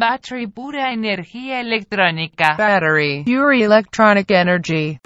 [0.00, 2.56] battery pura energía electrónica.
[2.56, 3.22] Battery.
[3.26, 4.98] Pure electronic energy.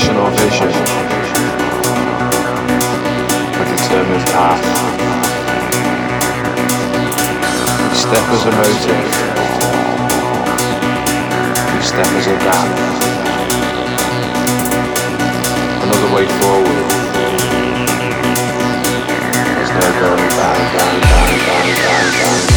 [0.00, 0.68] national vision,
[3.52, 4.64] a determined path.
[7.84, 9.08] Each step is a motive,
[11.76, 12.68] each step is a gap,
[15.82, 16.86] another way forward.
[19.54, 20.56] There's no going back.
[20.78, 22.49] down, down, down, down, down.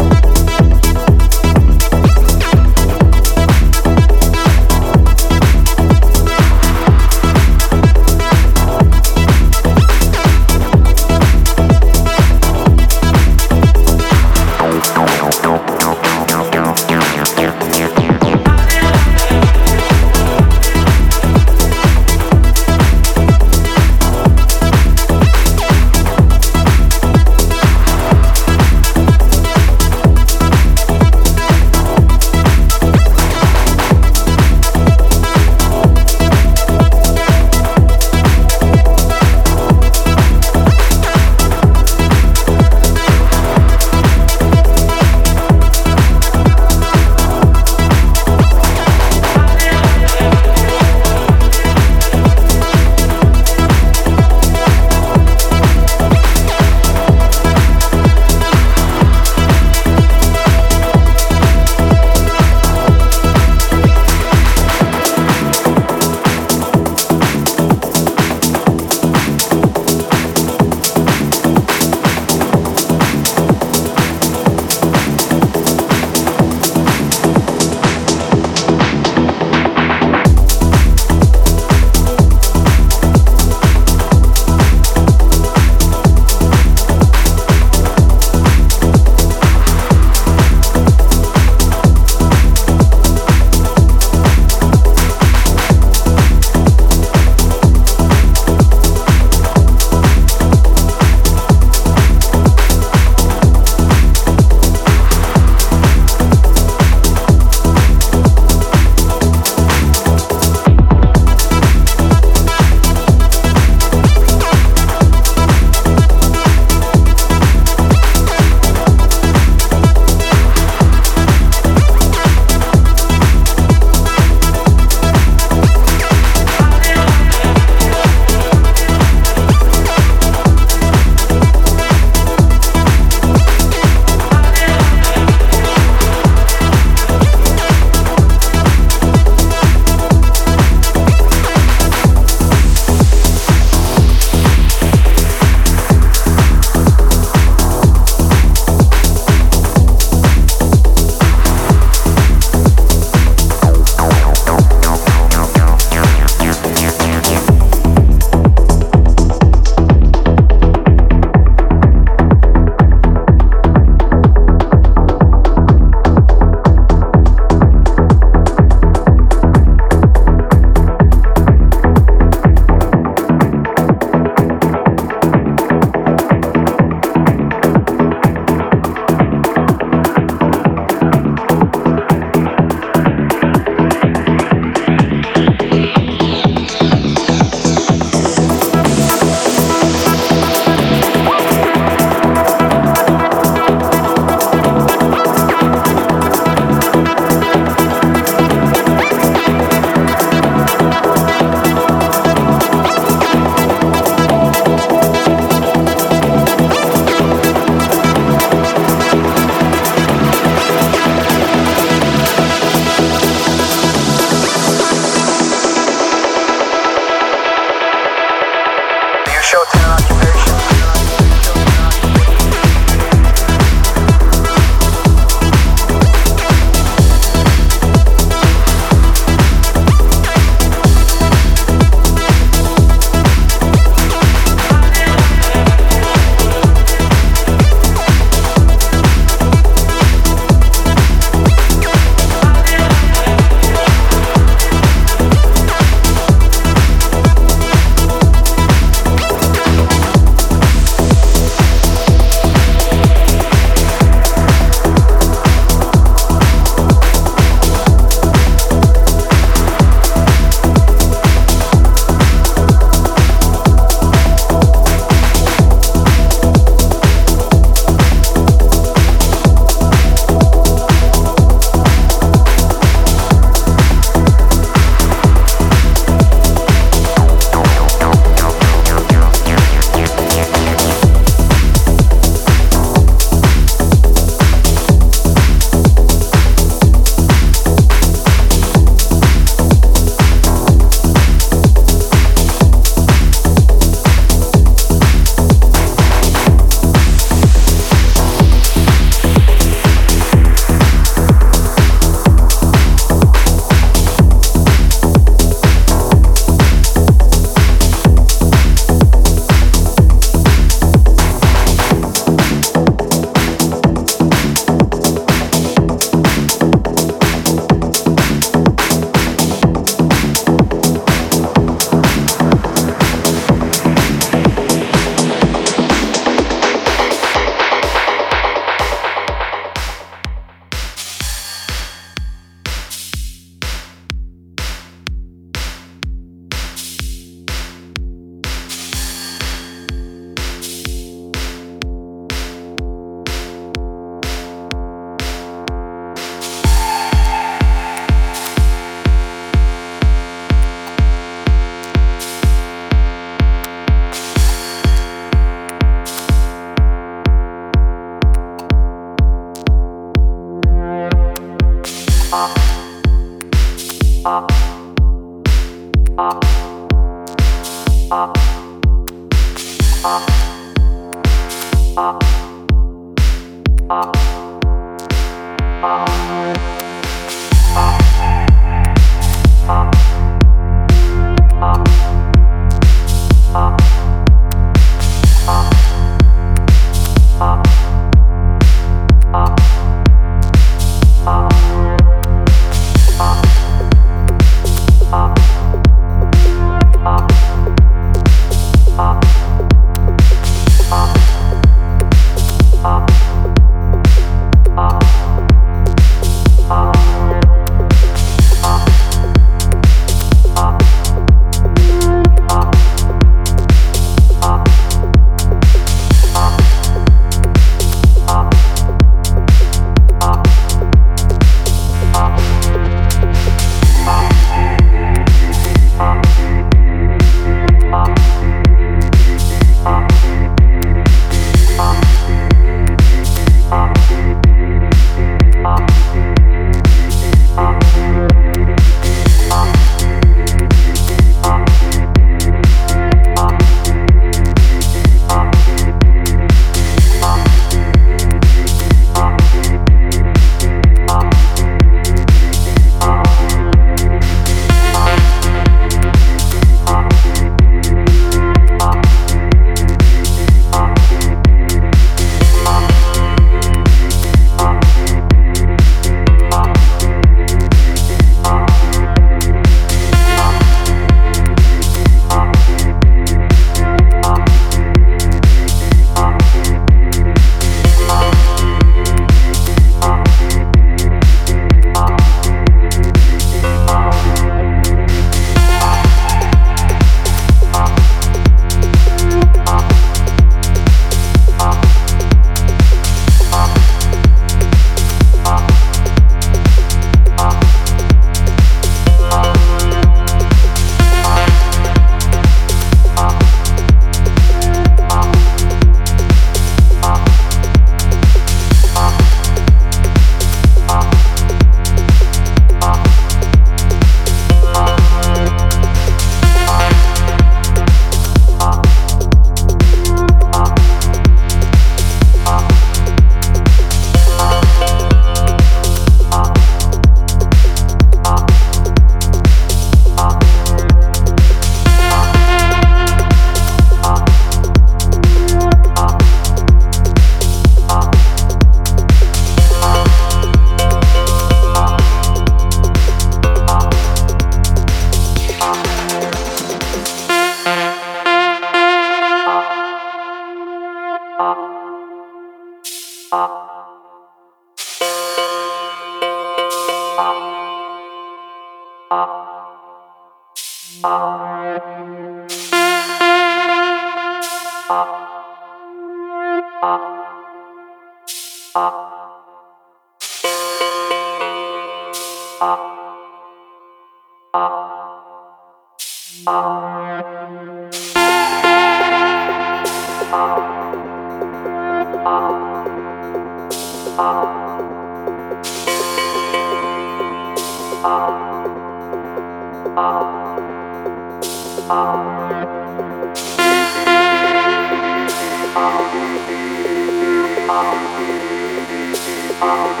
[599.58, 600.00] Thank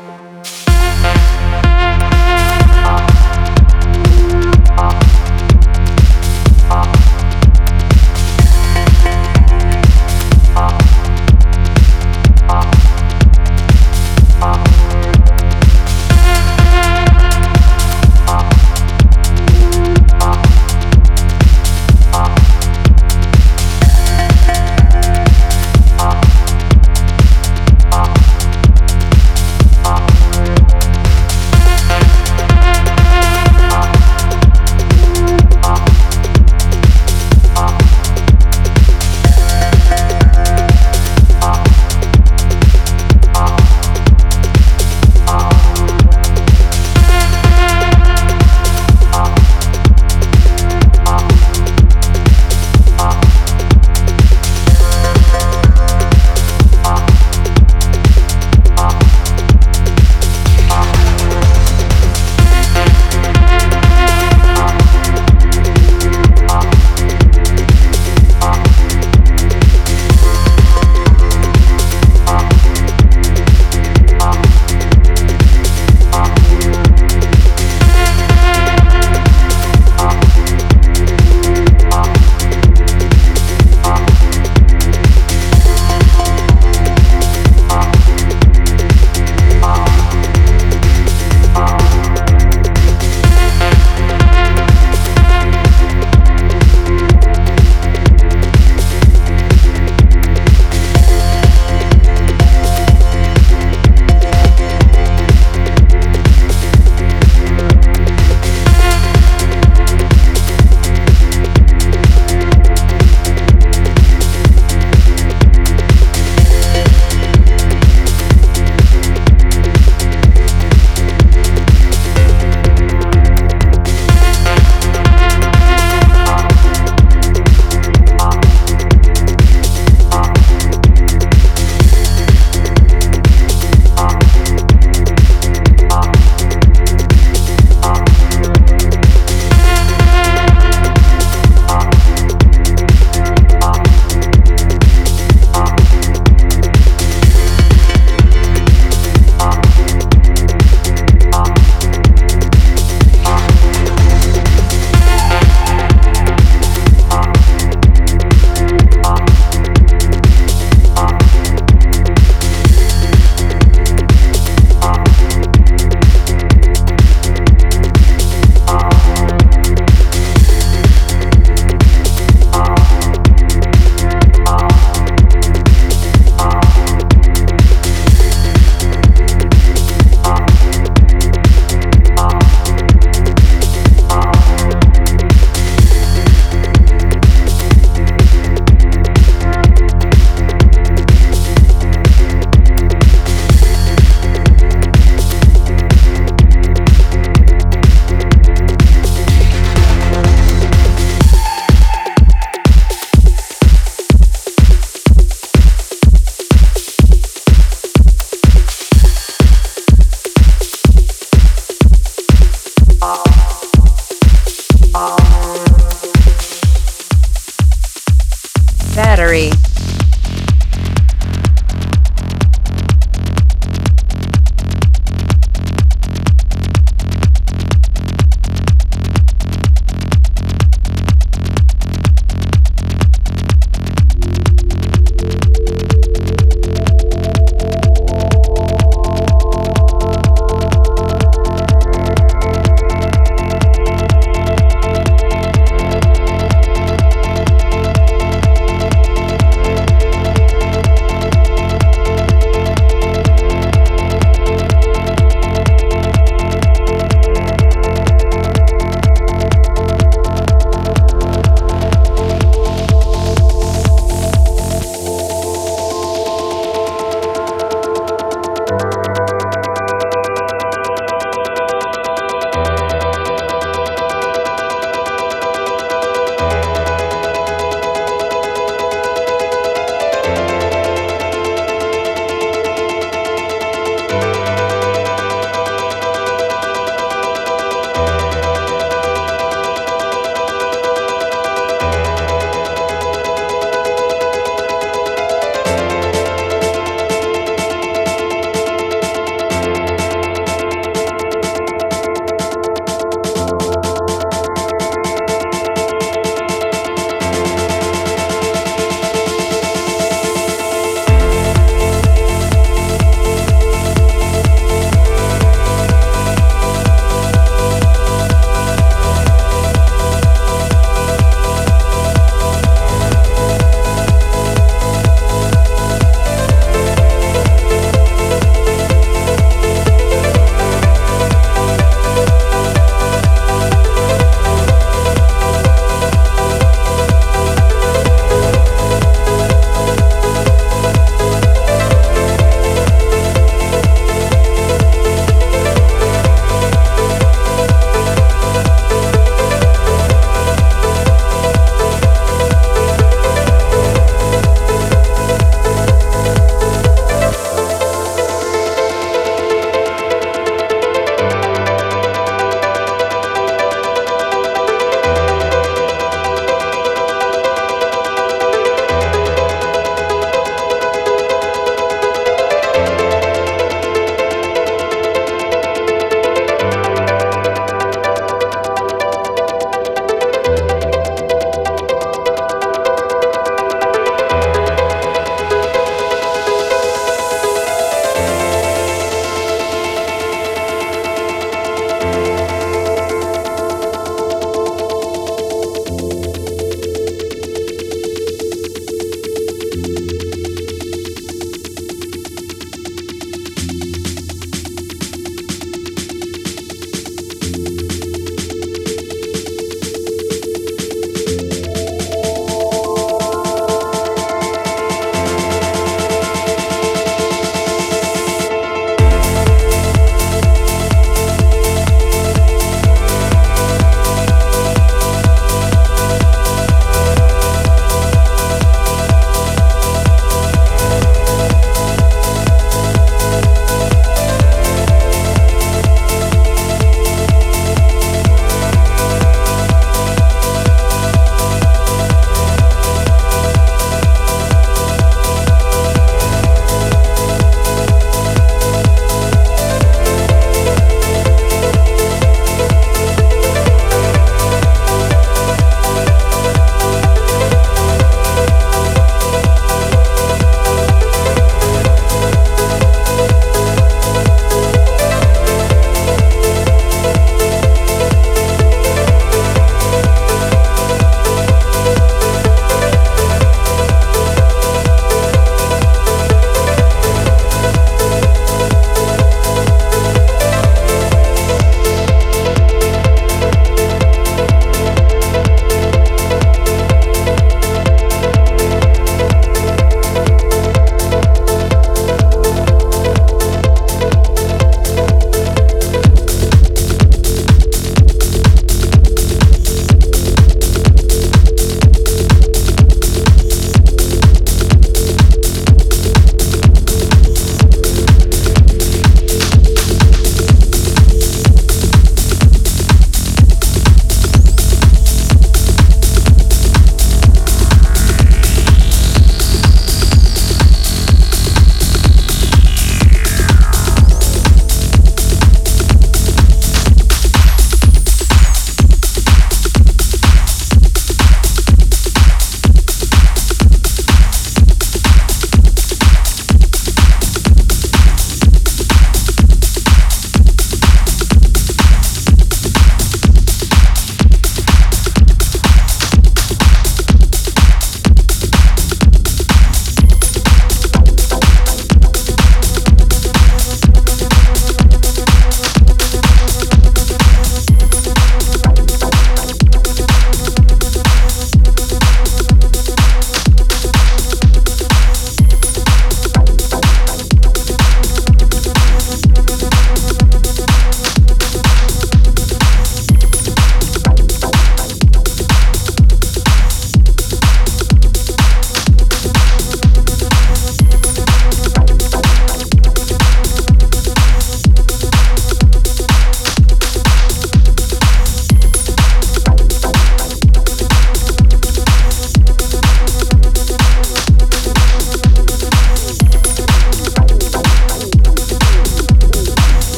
[0.00, 0.11] you.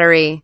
[0.00, 0.42] Battery